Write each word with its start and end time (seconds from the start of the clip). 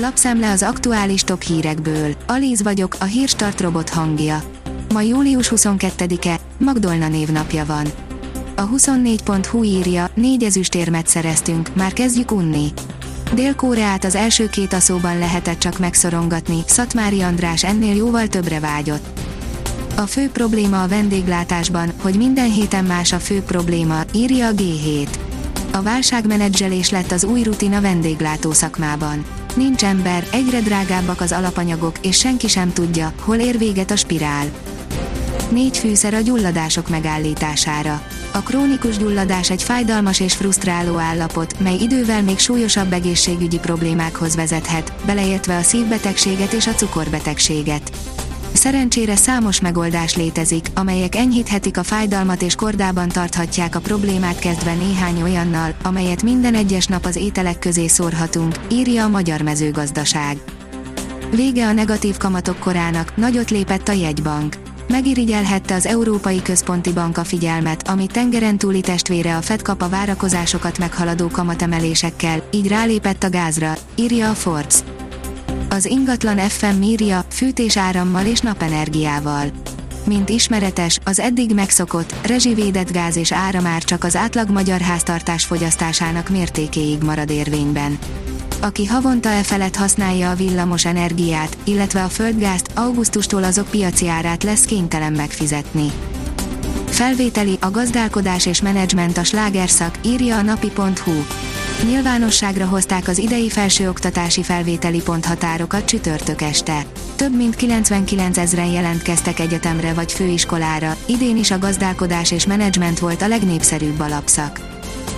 Lapszemle 0.00 0.50
az 0.50 0.62
aktuális 0.62 1.22
top 1.22 1.42
hírekből. 1.42 2.14
Alíz 2.26 2.62
vagyok, 2.62 2.96
a 3.00 3.04
hírstart 3.04 3.60
robot 3.60 3.88
hangja. 3.88 4.42
Ma 4.92 5.00
július 5.00 5.52
22-e, 5.56 6.40
Magdolna 6.58 7.08
névnapja 7.08 7.64
van. 7.66 7.86
A 8.56 8.68
24.hu 8.68 9.62
írja, 9.62 10.10
négy 10.14 10.42
ezüstérmet 10.42 11.06
szereztünk, 11.06 11.74
már 11.74 11.92
kezdjük 11.92 12.30
unni. 12.30 12.72
Dél-Koreát 13.34 14.04
az 14.04 14.14
első 14.14 14.48
két 14.48 14.72
aszóban 14.72 15.18
lehetett 15.18 15.58
csak 15.58 15.78
megszorongatni, 15.78 16.58
Szatmári 16.66 17.20
András 17.20 17.64
ennél 17.64 17.94
jóval 17.94 18.26
többre 18.26 18.60
vágyott. 18.60 19.20
A 19.96 20.06
fő 20.06 20.28
probléma 20.28 20.82
a 20.82 20.88
vendéglátásban, 20.88 21.92
hogy 22.02 22.16
minden 22.16 22.50
héten 22.50 22.84
más 22.84 23.12
a 23.12 23.18
fő 23.18 23.40
probléma, 23.40 24.00
írja 24.14 24.46
a 24.46 24.52
G7. 24.52 25.27
A 25.70 25.82
válságmenedzselés 25.82 26.90
lett 26.90 27.12
az 27.12 27.24
új 27.24 27.42
rutin 27.42 27.72
a 27.72 27.80
vendéglátó 27.80 28.52
szakmában. 28.52 29.24
Nincs 29.54 29.84
ember, 29.84 30.26
egyre 30.32 30.60
drágábbak 30.60 31.20
az 31.20 31.32
alapanyagok, 31.32 31.98
és 32.02 32.16
senki 32.16 32.48
sem 32.48 32.72
tudja, 32.72 33.12
hol 33.20 33.36
ér 33.36 33.58
véget 33.58 33.90
a 33.90 33.96
spirál. 33.96 34.46
Négy 35.50 35.78
fűszer 35.78 36.14
a 36.14 36.20
gyulladások 36.20 36.88
megállítására. 36.88 38.02
A 38.32 38.38
krónikus 38.38 38.96
gyulladás 38.96 39.50
egy 39.50 39.62
fájdalmas 39.62 40.20
és 40.20 40.34
frusztráló 40.34 40.98
állapot, 40.98 41.60
mely 41.60 41.76
idővel 41.80 42.22
még 42.22 42.38
súlyosabb 42.38 42.92
egészségügyi 42.92 43.58
problémákhoz 43.58 44.36
vezethet, 44.36 44.92
beleértve 45.06 45.56
a 45.56 45.62
szívbetegséget 45.62 46.52
és 46.52 46.66
a 46.66 46.72
cukorbetegséget. 46.72 47.90
Szerencsére 48.52 49.16
számos 49.16 49.60
megoldás 49.60 50.16
létezik, 50.16 50.66
amelyek 50.74 51.14
enyhíthetik 51.14 51.78
a 51.78 51.82
fájdalmat 51.82 52.42
és 52.42 52.54
kordában 52.54 53.08
tarthatják 53.08 53.74
a 53.74 53.80
problémát 53.80 54.38
kezdve 54.38 54.74
néhány 54.74 55.22
olyannal, 55.22 55.74
amelyet 55.82 56.22
minden 56.22 56.54
egyes 56.54 56.86
nap 56.86 57.04
az 57.04 57.16
ételek 57.16 57.58
közé 57.58 57.86
szórhatunk, 57.86 58.54
írja 58.70 59.04
a 59.04 59.08
Magyar 59.08 59.42
Mezőgazdaság. 59.42 60.36
Vége 61.30 61.66
a 61.66 61.72
negatív 61.72 62.16
kamatok 62.16 62.58
korának, 62.58 63.16
nagyot 63.16 63.50
lépett 63.50 63.88
a 63.88 63.92
jegybank. 63.92 64.56
Megirigyelhette 64.88 65.74
az 65.74 65.86
Európai 65.86 66.42
Központi 66.42 66.92
Bank 66.92 67.18
a 67.18 67.24
figyelmet, 67.24 67.88
ami 67.88 68.06
tengeren 68.06 68.58
túli 68.58 68.80
testvére 68.80 69.36
a 69.36 69.42
Fed 69.42 69.62
kap 69.62 69.82
a 69.82 69.88
várakozásokat 69.88 70.78
meghaladó 70.78 71.28
kamatemelésekkel, 71.28 72.42
így 72.50 72.68
rálépett 72.68 73.22
a 73.22 73.30
gázra, 73.30 73.74
írja 73.94 74.30
a 74.30 74.34
Forbes. 74.34 74.82
Az 75.70 75.86
ingatlan 75.86 76.38
FM 76.38 76.74
mírja, 76.78 77.24
fűtés 77.30 77.76
árammal 77.76 78.26
és 78.26 78.40
napenergiával. 78.40 79.46
Mint 80.04 80.28
ismeretes, 80.28 80.98
az 81.04 81.20
eddig 81.20 81.54
megszokott, 81.54 82.14
rezsivédett 82.26 82.92
gáz 82.92 83.16
és 83.16 83.32
áramár 83.32 83.82
csak 83.82 84.04
az 84.04 84.16
átlag 84.16 84.50
magyar 84.50 84.80
háztartás 84.80 85.44
fogyasztásának 85.44 86.28
mértékéig 86.28 87.02
marad 87.02 87.30
érvényben. 87.30 87.98
Aki 88.60 88.86
havonta 88.86 89.28
e 89.28 89.42
felett 89.42 89.76
használja 89.76 90.30
a 90.30 90.34
villamos 90.34 90.84
energiát, 90.84 91.56
illetve 91.64 92.02
a 92.04 92.08
földgázt, 92.08 92.70
augusztustól 92.74 93.44
azok 93.44 93.68
piaci 93.70 94.08
árát 94.08 94.42
lesz 94.42 94.64
kénytelen 94.64 95.12
megfizetni. 95.12 95.92
Felvételi, 96.86 97.58
a 97.60 97.70
gazdálkodás 97.70 98.46
és 98.46 98.62
menedzsment 98.62 99.18
a 99.18 99.24
slágerszak, 99.24 99.98
írja 100.04 100.36
a 100.36 100.42
napi.hu. 100.42 101.12
Nyilvánosságra 101.86 102.66
hozták 102.66 103.08
az 103.08 103.18
idei 103.18 103.48
felsőoktatási 103.48 104.42
felvételi 104.42 105.02
ponthatárokat 105.02 105.84
csütörtök 105.84 106.42
este. 106.42 106.82
Több 107.16 107.36
mint 107.36 107.56
99 107.56 108.38
ezeren 108.38 108.70
jelentkeztek 108.70 109.38
egyetemre 109.38 109.92
vagy 109.92 110.12
főiskolára, 110.12 110.96
idén 111.06 111.36
is 111.36 111.50
a 111.50 111.58
gazdálkodás 111.58 112.30
és 112.30 112.46
menedzsment 112.46 112.98
volt 112.98 113.22
a 113.22 113.28
legnépszerűbb 113.28 114.00
alapszak. 114.00 114.60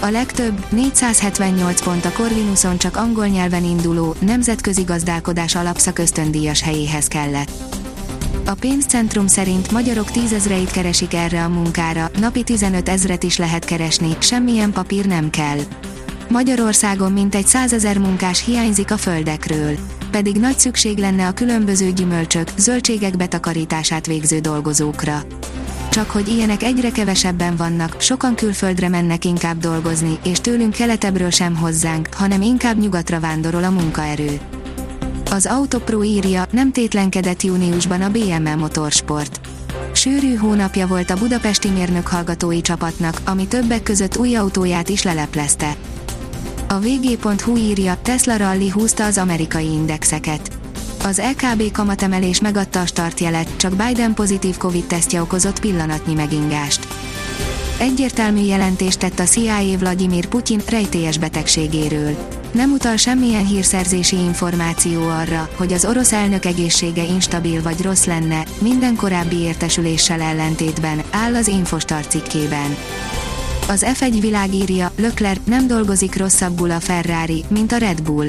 A 0.00 0.06
legtöbb, 0.06 0.64
478 0.70 1.82
pont 1.82 2.04
a 2.04 2.12
Corvinuson 2.12 2.78
csak 2.78 2.96
angol 2.96 3.26
nyelven 3.26 3.64
induló, 3.64 4.14
nemzetközi 4.18 4.82
gazdálkodás 4.82 5.54
alapszak 5.54 5.98
ösztöndíjas 5.98 6.62
helyéhez 6.62 7.06
kellett. 7.06 7.50
A 8.46 8.54
pénzcentrum 8.54 9.26
szerint 9.26 9.70
magyarok 9.70 10.10
tízezreit 10.10 10.70
keresik 10.70 11.14
erre 11.14 11.44
a 11.44 11.48
munkára, 11.48 12.10
napi 12.20 12.42
15 12.42 12.88
ezret 12.88 13.22
is 13.22 13.36
lehet 13.36 13.64
keresni, 13.64 14.16
semmilyen 14.18 14.72
papír 14.72 15.06
nem 15.06 15.30
kell. 15.30 15.58
Magyarországon 16.28 17.12
mintegy 17.12 17.46
százezer 17.46 17.98
munkás 17.98 18.44
hiányzik 18.44 18.90
a 18.90 18.96
földekről. 18.96 19.76
Pedig 20.10 20.36
nagy 20.36 20.58
szükség 20.58 20.98
lenne 20.98 21.26
a 21.26 21.32
különböző 21.32 21.92
gyümölcsök, 21.92 22.48
zöldségek 22.56 23.16
betakarítását 23.16 24.06
végző 24.06 24.38
dolgozókra. 24.38 25.22
Csak 25.90 26.10
hogy 26.10 26.28
ilyenek 26.28 26.62
egyre 26.62 26.90
kevesebben 26.90 27.56
vannak, 27.56 28.00
sokan 28.00 28.34
külföldre 28.34 28.88
mennek 28.88 29.24
inkább 29.24 29.58
dolgozni, 29.58 30.18
és 30.24 30.40
tőlünk 30.40 30.72
keletebbről 30.72 31.30
sem 31.30 31.56
hozzánk, 31.56 32.08
hanem 32.14 32.42
inkább 32.42 32.78
nyugatra 32.78 33.20
vándorol 33.20 33.64
a 33.64 33.70
munkaerő. 33.70 34.40
Az 35.30 35.46
Autopro 35.46 36.02
írja, 36.02 36.46
nem 36.50 36.72
tétlenkedett 36.72 37.42
júniusban 37.42 38.02
a 38.02 38.10
BML 38.10 38.56
Motorsport. 38.56 39.40
Sűrű 39.92 40.34
hónapja 40.34 40.86
volt 40.86 41.10
a 41.10 41.16
budapesti 41.16 41.68
mérnök 41.68 42.06
hallgatói 42.06 42.60
csapatnak, 42.60 43.20
ami 43.24 43.46
többek 43.46 43.82
között 43.82 44.16
új 44.16 44.34
autóját 44.34 44.88
is 44.88 45.02
leleplezte. 45.02 45.76
A 46.68 46.78
vg.hu 46.78 47.56
írja, 47.56 47.98
Tesla 48.02 48.36
Rally 48.36 48.68
húzta 48.68 49.04
az 49.04 49.18
amerikai 49.18 49.66
indexeket. 49.66 50.50
Az 51.04 51.22
LKB 51.34 51.72
kamatemelés 51.72 52.40
megadta 52.40 52.80
a 52.80 52.86
startjelet, 52.86 53.56
csak 53.56 53.72
Biden 53.72 54.14
pozitív 54.14 54.56
Covid-tesztje 54.56 55.22
okozott 55.22 55.60
pillanatnyi 55.60 56.14
megingást. 56.14 56.86
Egyértelmű 57.78 58.40
jelentést 58.40 58.98
tett 58.98 59.18
a 59.18 59.24
CIA 59.24 59.78
Vladimir 59.78 60.26
Putyin 60.26 60.60
rejtélyes 60.68 61.18
betegségéről. 61.18 62.16
Nem 62.52 62.72
utal 62.72 62.96
semmilyen 62.96 63.46
hírszerzési 63.46 64.16
információ 64.16 65.08
arra, 65.08 65.48
hogy 65.56 65.72
az 65.72 65.84
orosz 65.84 66.12
elnök 66.12 66.44
egészsége 66.44 67.02
instabil 67.02 67.62
vagy 67.62 67.82
rossz 67.82 68.04
lenne, 68.04 68.44
minden 68.58 68.96
korábbi 68.96 69.36
értesüléssel 69.36 70.20
ellentétben, 70.20 71.02
áll 71.10 71.34
az 71.34 71.48
Infostar 71.48 72.06
cikkében. 72.06 72.76
Az 73.68 73.86
F1 73.98 74.16
világírja, 74.20 74.92
Leclerc 74.96 75.40
nem 75.44 75.66
dolgozik 75.66 76.16
rosszabbul 76.16 76.70
a 76.70 76.80
Ferrari, 76.80 77.44
mint 77.48 77.72
a 77.72 77.76
Red 77.76 78.02
Bull. 78.02 78.28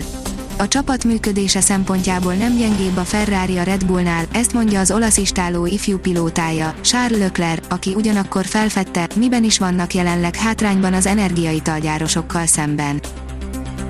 A 0.57 0.67
csapat 0.67 1.03
működése 1.03 1.61
szempontjából 1.61 2.33
nem 2.33 2.57
gyengébb 2.57 2.97
a 2.97 3.03
Ferrari 3.03 3.57
a 3.57 3.63
Red 3.63 3.85
Bullnál, 3.85 4.25
ezt 4.31 4.53
mondja 4.53 4.79
az 4.79 4.91
olasz 4.91 5.17
istáló 5.17 5.65
ifjú 5.65 5.97
pilótája, 5.97 6.73
Charles 6.81 7.19
Leclerc, 7.19 7.65
aki 7.69 7.93
ugyanakkor 7.95 8.45
felfedte, 8.45 9.07
miben 9.15 9.43
is 9.43 9.57
vannak 9.57 9.93
jelenleg 9.93 10.35
hátrányban 10.35 10.93
az 10.93 11.05
energiaitalgyárosokkal 11.05 12.45
szemben. 12.45 13.01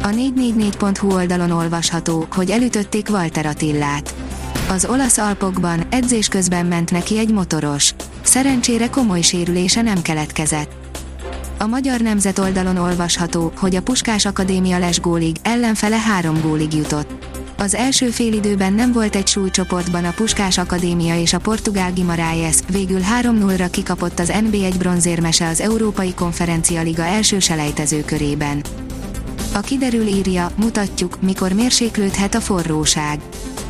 A 0.02 0.08
444.hu 0.08 1.14
oldalon 1.14 1.52
olvasható, 1.52 2.28
hogy 2.32 2.50
elütötték 2.50 3.08
Walter 3.10 3.46
Attillát. 3.46 4.14
Az 4.70 4.86
olasz 4.86 5.18
Alpokban 5.18 5.88
edzés 5.90 6.28
közben 6.28 6.66
ment 6.66 6.92
neki 6.92 7.18
egy 7.18 7.32
motoros. 7.32 7.94
Szerencsére 8.22 8.90
komoly 8.90 9.22
sérülése 9.22 9.82
nem 9.82 10.02
keletkezett. 10.02 10.86
A 11.60 11.66
Magyar 11.66 12.00
Nemzet 12.00 12.40
oldalon 12.40 12.78
olvasható, 12.78 13.52
hogy 13.56 13.76
a 13.76 13.82
Puskás 13.82 14.26
Akadémia 14.26 14.78
lesgólig, 14.78 15.36
ellenfele 15.44 15.98
három 15.98 16.42
gólig 16.42 16.74
jutott. 16.74 17.26
Az 17.58 17.76
első 17.76 18.10
félidőben 18.10 18.74
nem 18.74 18.92
volt 18.92 19.16
egy 19.16 19.28
súlycsoportban 19.28 20.06
a 20.06 20.12
Puskás 20.12 20.58
Akadémia 20.58 21.20
és 21.20 21.34
a 21.34 21.40
Portugál 21.40 21.92
Guimarães, 21.94 22.56
végül 22.72 23.00
3-0-ra 23.22 23.68
kikapott 23.72 24.20
az 24.20 24.32
NB1 24.34 24.74
bronzérmese 24.78 25.48
az 25.48 25.62
Európai 25.62 26.14
Konferencia 26.14 26.82
Liga 26.82 27.04
első 27.04 27.40
selejtező 27.40 28.04
körében. 28.06 28.62
A 29.54 29.60
kiderül 29.60 30.08
írja, 30.08 30.52
mutatjuk, 30.56 31.22
mikor 31.22 31.52
mérséklődhet 31.52 32.36
a 32.36 32.42
forróság. 32.42 33.20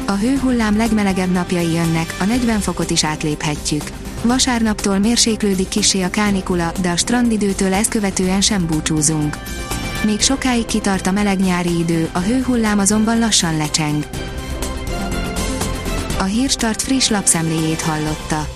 A 0.05 0.13
hőhullám 0.13 0.77
legmelegebb 0.77 1.31
napjai 1.31 1.73
jönnek, 1.73 2.15
a 2.19 2.23
40 2.23 2.59
fokot 2.59 2.89
is 2.89 3.03
átléphetjük. 3.03 3.83
Vasárnaptól 4.23 4.99
mérséklődik 4.99 5.67
kisé 5.67 6.01
a 6.01 6.09
kánikula, 6.09 6.71
de 6.81 6.89
a 6.89 6.97
strandidőtől 6.97 7.73
ezt 7.73 7.89
követően 7.89 8.41
sem 8.41 8.65
búcsúzunk. 8.65 9.37
Még 10.05 10.21
sokáig 10.21 10.65
kitart 10.65 11.07
a 11.07 11.11
meleg 11.11 11.39
nyári 11.39 11.77
idő, 11.79 12.09
a 12.11 12.19
hőhullám 12.19 12.79
azonban 12.79 13.19
lassan 13.19 13.57
lecseng. 13.57 14.07
A 16.19 16.23
Hírstart 16.23 16.81
friss 16.81 17.09
lapszemléjét 17.09 17.81
hallotta. 17.81 18.47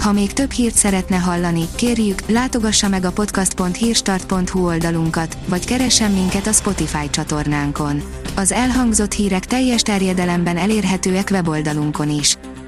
Ha 0.00 0.12
még 0.12 0.32
több 0.32 0.50
hírt 0.50 0.74
szeretne 0.74 1.16
hallani, 1.16 1.64
kérjük, 1.74 2.20
látogassa 2.26 2.88
meg 2.88 3.04
a 3.04 3.12
podcast.hírstart.hu 3.12 4.66
oldalunkat, 4.66 5.36
vagy 5.46 5.64
keressen 5.64 6.10
minket 6.10 6.46
a 6.46 6.52
Spotify 6.52 7.10
csatornánkon. 7.10 8.02
Az 8.34 8.52
elhangzott 8.52 9.12
hírek 9.12 9.44
teljes 9.44 9.82
terjedelemben 9.82 10.56
elérhetőek 10.56 11.28
weboldalunkon 11.30 12.10
is. 12.10 12.36